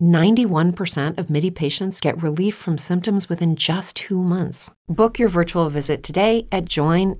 [0.00, 4.70] 91% of MIDI patients get relief from symptoms within just two months.
[4.88, 7.16] Book your virtual visit today at joinmidi.com.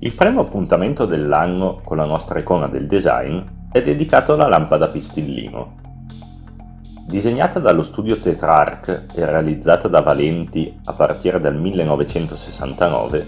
[0.00, 3.40] Il primo appuntamento dell'anno con la nostra icona del design
[3.72, 5.80] è dedicato alla lampada pistillino.
[7.06, 13.26] Disegnata dallo studio Tetrarch e realizzata da Valenti a partire dal 1969,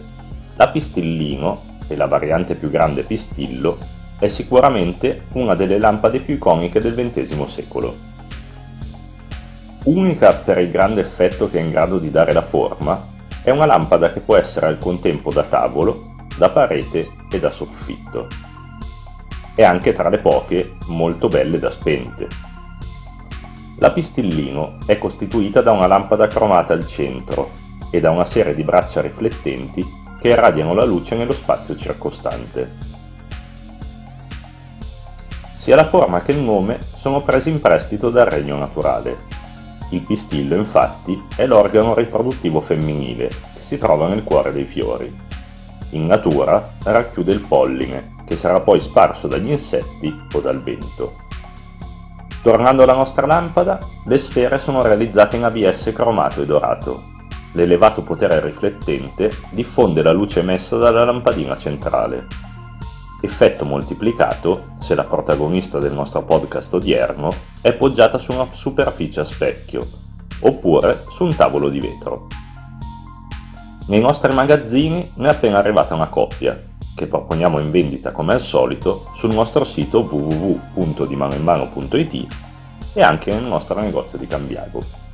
[0.57, 3.79] la Pistillino, e la variante più grande Pistillo,
[4.19, 7.95] è sicuramente una delle lampade più iconiche del XX secolo.
[9.85, 13.67] Unica per il grande effetto che è in grado di dare la forma, è una
[13.67, 18.27] lampada che può essere al contempo da tavolo da parete e da soffitto.
[19.55, 22.29] E anche tra le poche molto belle da spente.
[23.79, 27.51] La pistillino è costituita da una lampada cromata al centro
[27.91, 29.85] e da una serie di braccia riflettenti
[30.21, 32.95] che irradiano la luce nello spazio circostante.
[35.55, 39.35] Sia la forma che il nome sono presi in prestito dal regno naturale.
[39.91, 45.13] Il pistillo, infatti, è l'organo riproduttivo femminile che si trova nel cuore dei fiori.
[45.91, 51.17] In natura racchiude il polline, che sarà poi sparso dagli insetti o dal vento.
[52.43, 57.15] Tornando alla nostra lampada, le sfere sono realizzate in ABS cromato e dorato.
[57.57, 62.27] L'elevato potere riflettente diffonde la luce emessa dalla lampadina centrale.
[63.23, 67.31] Effetto moltiplicato se la protagonista del nostro podcast odierno
[67.63, 69.83] è poggiata su una superficie a specchio,
[70.41, 72.27] oppure su un tavolo di vetro.
[73.87, 76.63] Nei nostri magazzini ne è appena arrivata una coppia,
[76.95, 82.27] che proponiamo in vendita come al solito sul nostro sito www.dimanoinmano.it
[82.93, 85.06] e anche nel nostro negozio di Cambiago.